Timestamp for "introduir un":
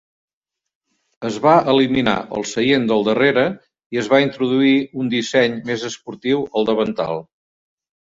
4.27-5.15